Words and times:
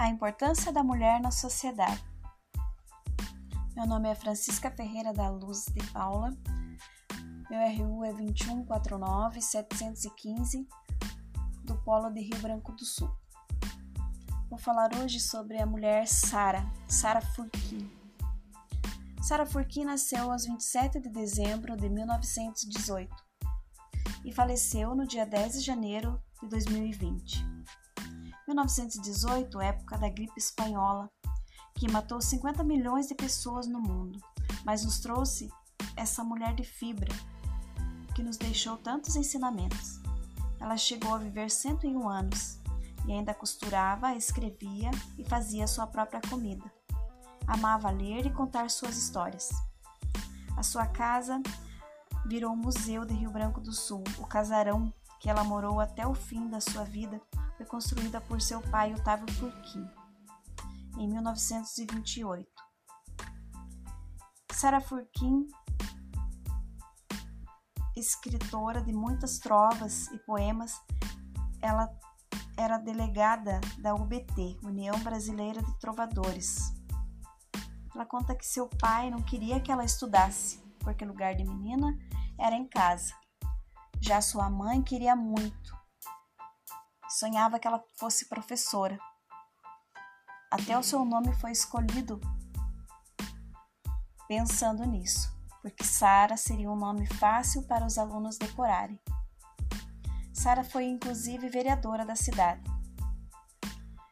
A 0.00 0.08
importância 0.08 0.72
da 0.72 0.82
mulher 0.82 1.20
na 1.20 1.30
sociedade. 1.30 2.02
Meu 3.76 3.86
nome 3.86 4.08
é 4.08 4.14
Francisca 4.14 4.70
Ferreira 4.70 5.12
da 5.12 5.28
Luz 5.28 5.66
de 5.66 5.86
Paula. 5.92 6.34
Meu 7.50 7.60
RU 7.76 8.02
é 8.06 8.10
2149 8.14 9.42
715 9.42 10.66
do 11.64 11.76
Polo 11.82 12.08
de 12.08 12.22
Rio 12.22 12.38
Branco 12.38 12.72
do 12.72 12.82
Sul. 12.82 13.14
Vou 14.48 14.58
falar 14.58 14.88
hoje 14.96 15.20
sobre 15.20 15.60
a 15.60 15.66
mulher 15.66 16.08
Sara, 16.08 16.64
Sara 16.88 17.20
Furquim. 17.20 17.86
Sara 19.20 19.44
Furquim 19.44 19.84
nasceu 19.84 20.32
aos 20.32 20.46
27 20.46 20.98
de 20.98 21.10
dezembro 21.10 21.76
de 21.76 21.90
1918 21.90 23.14
e 24.24 24.32
faleceu 24.32 24.94
no 24.94 25.06
dia 25.06 25.26
10 25.26 25.52
de 25.52 25.60
janeiro 25.60 26.18
de 26.40 26.48
2020. 26.48 27.44
1918, 28.50 29.60
época 29.60 29.96
da 29.96 30.08
gripe 30.08 30.36
espanhola, 30.36 31.08
que 31.74 31.90
matou 31.90 32.20
50 32.20 32.64
milhões 32.64 33.06
de 33.06 33.14
pessoas 33.14 33.68
no 33.68 33.80
mundo, 33.80 34.20
mas 34.64 34.84
nos 34.84 34.98
trouxe 34.98 35.48
essa 35.96 36.24
mulher 36.24 36.52
de 36.54 36.64
fibra 36.64 37.14
que 38.12 38.24
nos 38.24 38.36
deixou 38.36 38.76
tantos 38.76 39.14
ensinamentos. 39.14 40.00
Ela 40.58 40.76
chegou 40.76 41.14
a 41.14 41.18
viver 41.18 41.48
101 41.48 42.08
anos 42.08 42.58
e 43.06 43.12
ainda 43.12 43.32
costurava, 43.32 44.16
escrevia 44.16 44.90
e 45.16 45.24
fazia 45.24 45.68
sua 45.68 45.86
própria 45.86 46.20
comida. 46.28 46.64
Amava 47.46 47.90
ler 47.90 48.26
e 48.26 48.32
contar 48.32 48.68
suas 48.68 48.96
histórias. 48.96 49.48
A 50.56 50.64
sua 50.64 50.86
casa 50.86 51.40
virou 52.26 52.52
o 52.52 52.56
Museu 52.56 53.04
de 53.04 53.14
Rio 53.14 53.30
Branco 53.30 53.60
do 53.60 53.72
Sul, 53.72 54.02
o 54.18 54.26
casarão 54.26 54.92
que 55.20 55.30
ela 55.30 55.44
morou 55.44 55.78
até 55.78 56.04
o 56.04 56.14
fim 56.14 56.48
da 56.48 56.60
sua 56.60 56.82
vida 56.82 57.20
foi 57.60 57.66
construída 57.66 58.22
por 58.22 58.40
seu 58.40 58.62
pai 58.70 58.94
Otávio 58.94 59.30
Furquim, 59.34 59.86
em 60.98 61.06
1928. 61.06 62.50
Sara 64.50 64.80
Furquim, 64.80 65.46
escritora 67.94 68.80
de 68.80 68.94
muitas 68.94 69.38
trovas 69.38 70.06
e 70.06 70.18
poemas, 70.20 70.80
ela 71.60 71.94
era 72.56 72.78
delegada 72.78 73.60
da 73.78 73.94
UBT, 73.94 74.58
União 74.62 74.98
Brasileira 75.00 75.62
de 75.62 75.78
Trovadores. 75.80 76.72
Ela 77.94 78.06
conta 78.06 78.34
que 78.34 78.46
seu 78.46 78.70
pai 78.80 79.10
não 79.10 79.20
queria 79.20 79.60
que 79.60 79.70
ela 79.70 79.84
estudasse, 79.84 80.62
porque 80.78 81.04
lugar 81.04 81.34
de 81.34 81.44
menina 81.44 81.94
era 82.38 82.56
em 82.56 82.66
casa. 82.66 83.12
Já 84.00 84.22
sua 84.22 84.48
mãe 84.48 84.80
queria 84.82 85.14
muito, 85.14 85.78
sonhava 87.10 87.58
que 87.58 87.66
ela 87.66 87.82
fosse 87.98 88.28
professora. 88.28 88.98
Até 90.50 90.78
o 90.78 90.82
seu 90.82 91.04
nome 91.04 91.32
foi 91.34 91.52
escolhido 91.52 92.20
pensando 94.26 94.84
nisso, 94.84 95.32
porque 95.60 95.84
Sara 95.84 96.36
seria 96.36 96.70
um 96.70 96.76
nome 96.76 97.06
fácil 97.06 97.64
para 97.64 97.84
os 97.84 97.98
alunos 97.98 98.38
decorarem. 98.38 98.98
Sara 100.32 100.62
foi 100.62 100.84
inclusive 100.84 101.48
vereadora 101.48 102.06
da 102.06 102.14
cidade. 102.14 102.62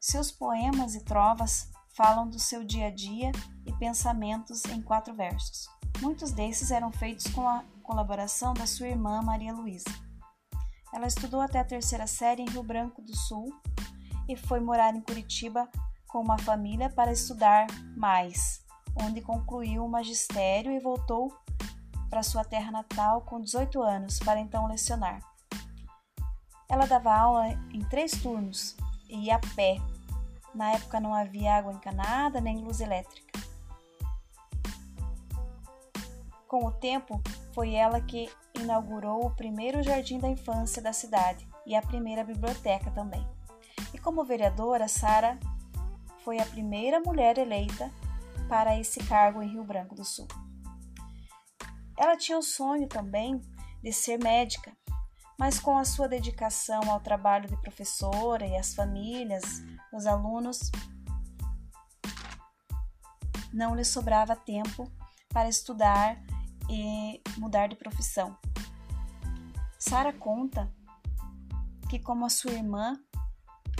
Seus 0.00 0.32
poemas 0.32 0.94
e 0.94 1.04
trovas 1.04 1.70
falam 1.94 2.28
do 2.28 2.38
seu 2.38 2.64
dia 2.64 2.88
a 2.88 2.90
dia 2.90 3.30
e 3.66 3.72
pensamentos 3.74 4.64
em 4.64 4.82
quatro 4.82 5.14
versos. 5.14 5.68
Muitos 6.00 6.32
desses 6.32 6.70
eram 6.70 6.90
feitos 6.90 7.26
com 7.32 7.48
a 7.48 7.62
colaboração 7.82 8.54
da 8.54 8.66
sua 8.66 8.88
irmã 8.88 9.22
Maria 9.22 9.52
Luísa. 9.52 9.90
Ela 10.92 11.06
estudou 11.06 11.40
até 11.40 11.60
a 11.60 11.64
terceira 11.64 12.06
série 12.06 12.42
em 12.42 12.48
Rio 12.50 12.62
Branco 12.62 13.00
do 13.00 13.16
Sul 13.16 13.54
e 14.28 14.36
foi 14.36 14.60
morar 14.60 14.94
em 14.94 15.00
Curitiba 15.00 15.68
com 16.08 16.20
uma 16.20 16.38
família 16.38 16.90
para 16.90 17.12
estudar 17.12 17.66
mais, 17.96 18.64
onde 18.96 19.20
concluiu 19.20 19.84
o 19.84 19.88
magistério 19.88 20.72
e 20.72 20.80
voltou 20.80 21.32
para 22.08 22.24
sua 22.24 22.44
terra 22.44 22.72
natal 22.72 23.22
com 23.22 23.40
18 23.40 23.80
anos 23.80 24.18
para 24.18 24.40
então 24.40 24.66
lecionar. 24.66 25.20
Ela 26.68 26.86
dava 26.86 27.14
aula 27.14 27.48
em 27.72 27.80
três 27.88 28.12
turnos 28.12 28.76
e 29.08 29.26
ia 29.26 29.36
a 29.36 29.40
pé. 29.54 29.76
Na 30.52 30.72
época 30.72 30.98
não 30.98 31.14
havia 31.14 31.56
água 31.56 31.72
encanada 31.72 32.40
nem 32.40 32.58
luz 32.58 32.80
elétrica. 32.80 33.38
Com 36.48 36.66
o 36.66 36.72
tempo, 36.72 37.22
foi 37.52 37.74
ela 37.74 38.00
que 38.00 38.30
inaugurou 38.54 39.26
o 39.26 39.34
primeiro 39.34 39.82
jardim 39.82 40.18
da 40.18 40.28
infância 40.28 40.82
da 40.82 40.92
cidade 40.92 41.48
e 41.66 41.74
a 41.74 41.82
primeira 41.82 42.24
biblioteca 42.24 42.90
também. 42.90 43.26
E 43.92 43.98
como 43.98 44.24
vereadora, 44.24 44.88
Sara 44.88 45.38
foi 46.24 46.38
a 46.38 46.46
primeira 46.46 47.00
mulher 47.00 47.38
eleita 47.38 47.90
para 48.48 48.78
esse 48.78 49.00
cargo 49.04 49.42
em 49.42 49.48
Rio 49.48 49.64
Branco 49.64 49.94
do 49.94 50.04
Sul. 50.04 50.28
Ela 51.96 52.16
tinha 52.16 52.38
o 52.38 52.42
sonho 52.42 52.88
também 52.88 53.40
de 53.82 53.92
ser 53.92 54.18
médica, 54.22 54.72
mas 55.38 55.58
com 55.58 55.78
a 55.78 55.84
sua 55.84 56.08
dedicação 56.08 56.90
ao 56.90 57.00
trabalho 57.00 57.48
de 57.48 57.56
professora 57.60 58.46
e 58.46 58.56
as 58.56 58.74
famílias, 58.74 59.42
os 59.92 60.06
alunos, 60.06 60.70
não 63.52 63.74
lhe 63.74 63.84
sobrava 63.84 64.36
tempo 64.36 64.90
para 65.28 65.48
estudar 65.48 66.20
e 66.70 67.20
mudar 67.36 67.66
de 67.66 67.74
profissão. 67.74 68.38
Sara 69.76 70.12
conta 70.12 70.72
que, 71.88 71.98
como 71.98 72.24
a 72.24 72.30
sua 72.30 72.52
irmã, 72.52 72.96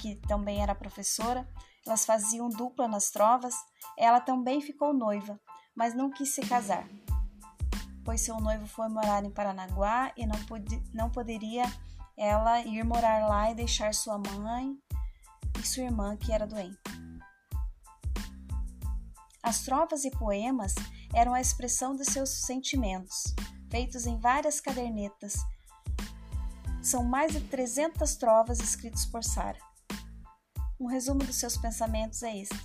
que 0.00 0.16
também 0.16 0.60
era 0.60 0.74
professora, 0.74 1.48
elas 1.86 2.04
faziam 2.04 2.48
dupla 2.48 2.88
nas 2.88 3.10
trovas, 3.10 3.54
ela 3.96 4.20
também 4.20 4.60
ficou 4.60 4.92
noiva, 4.92 5.40
mas 5.74 5.94
não 5.94 6.10
quis 6.10 6.34
se 6.34 6.40
casar, 6.42 6.88
pois 8.04 8.20
seu 8.20 8.40
noivo 8.40 8.66
foi 8.66 8.88
morar 8.88 9.24
em 9.24 9.30
Paranaguá 9.30 10.12
e 10.16 10.26
não, 10.26 10.36
não 10.92 11.08
poderia 11.08 11.64
ela 12.16 12.60
ir 12.62 12.84
morar 12.84 13.28
lá 13.28 13.50
e 13.50 13.54
deixar 13.54 13.94
sua 13.94 14.18
mãe 14.18 14.76
e 15.60 15.66
sua 15.66 15.84
irmã, 15.84 16.16
que 16.16 16.32
era 16.32 16.46
doente. 16.46 16.78
As 19.42 19.60
trovas 19.62 20.04
e 20.04 20.10
poemas 20.10 20.74
eram 21.14 21.34
a 21.34 21.40
expressão 21.40 21.94
de 21.94 22.04
seus 22.04 22.30
sentimentos, 22.30 23.34
feitos 23.70 24.06
em 24.06 24.18
várias 24.18 24.60
cadernetas. 24.60 25.36
São 26.82 27.04
mais 27.04 27.32
de 27.32 27.40
300 27.40 28.16
trovas 28.16 28.60
escritas 28.60 29.06
por 29.06 29.22
Sara. 29.22 29.58
Um 30.80 30.86
resumo 30.86 31.20
dos 31.20 31.36
seus 31.36 31.56
pensamentos 31.56 32.22
é 32.22 32.36
este: 32.38 32.58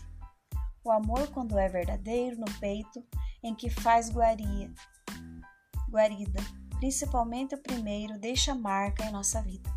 O 0.83 0.91
amor, 0.91 1.27
quando 1.29 1.57
é 1.57 1.69
verdadeiro 1.69 2.39
no 2.39 2.51
peito, 2.59 3.05
em 3.43 3.53
que 3.53 3.69
faz 3.69 4.09
guaria, 4.09 4.73
guarida, 5.89 6.41
principalmente 6.79 7.53
o 7.53 7.61
primeiro, 7.61 8.17
deixa 8.17 8.55
marca 8.55 9.05
em 9.05 9.11
nossa 9.11 9.41
vida. 9.41 9.69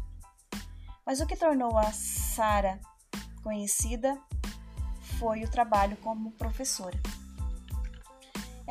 Mas 1.05 1.21
o 1.21 1.27
que 1.27 1.37
tornou 1.37 1.77
a 1.77 1.93
Sara 1.93 2.81
conhecida 3.43 4.19
foi 5.19 5.43
o 5.43 5.51
trabalho 5.51 5.97
como 5.99 6.33
professora. 6.33 6.99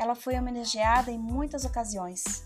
Ela 0.00 0.14
foi 0.14 0.38
homenageada 0.38 1.10
em 1.10 1.18
muitas 1.18 1.66
ocasiões. 1.66 2.42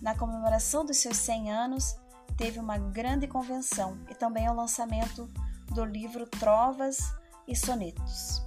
Na 0.00 0.16
comemoração 0.16 0.82
dos 0.82 0.96
seus 0.96 1.18
100 1.18 1.52
anos, 1.52 1.96
teve 2.34 2.58
uma 2.58 2.78
grande 2.78 3.28
convenção 3.28 3.98
e 4.08 4.14
também 4.14 4.48
o 4.48 4.54
lançamento 4.54 5.30
do 5.66 5.84
livro 5.84 6.26
Trovas 6.26 7.14
e 7.46 7.54
Sonetos. 7.54 8.42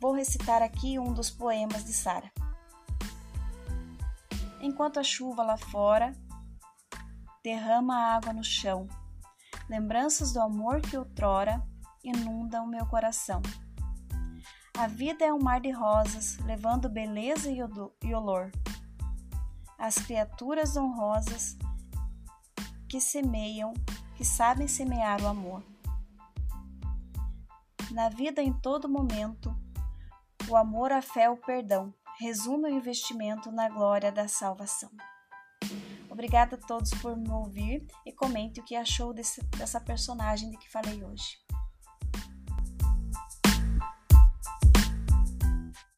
Vou 0.00 0.12
recitar 0.12 0.62
aqui 0.62 0.98
um 0.98 1.12
dos 1.12 1.28
poemas 1.28 1.84
de 1.84 1.92
Sara. 1.92 2.32
Enquanto 4.62 4.98
a 4.98 5.02
chuva 5.02 5.42
lá 5.42 5.58
fora 5.58 6.16
derrama 7.44 8.14
água 8.14 8.32
no 8.32 8.42
chão, 8.42 8.88
lembranças 9.68 10.32
do 10.32 10.40
amor 10.40 10.80
que 10.80 10.96
outrora 10.96 11.62
inundam 12.02 12.66
meu 12.66 12.86
coração. 12.86 13.42
A 14.76 14.86
vida 14.86 15.24
é 15.24 15.32
um 15.32 15.42
mar 15.42 15.60
de 15.60 15.70
rosas, 15.70 16.38
levando 16.38 16.88
beleza 16.88 17.50
e 17.50 18.14
olor. 18.14 18.50
As 19.78 19.96
criaturas 19.96 20.76
honrosas 20.76 21.56
que 22.88 23.00
semeiam, 23.00 23.72
que 24.16 24.24
sabem 24.24 24.66
semear 24.66 25.22
o 25.22 25.28
amor. 25.28 25.62
Na 27.90 28.08
vida 28.08 28.42
em 28.42 28.52
todo 28.52 28.88
momento, 28.88 29.54
o 30.48 30.56
amor, 30.56 30.92
a 30.92 31.02
fé, 31.02 31.28
o 31.28 31.36
perdão 31.36 31.92
resume 32.18 32.68
o 32.68 32.74
investimento 32.74 33.50
na 33.50 33.68
glória 33.68 34.12
da 34.12 34.28
salvação. 34.28 34.90
Obrigada 36.10 36.56
a 36.56 36.58
todos 36.58 36.90
por 37.00 37.16
me 37.16 37.30
ouvir 37.30 37.86
e 38.04 38.12
comente 38.12 38.60
o 38.60 38.64
que 38.64 38.76
achou 38.76 39.14
desse, 39.14 39.42
dessa 39.56 39.80
personagem 39.80 40.50
de 40.50 40.58
que 40.58 40.70
falei 40.70 41.02
hoje. 41.02 41.38